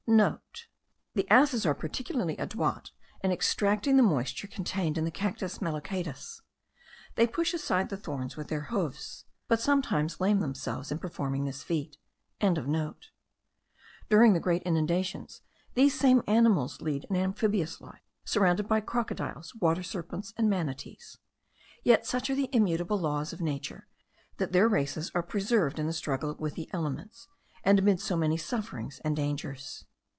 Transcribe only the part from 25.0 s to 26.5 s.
are preserved in the struggle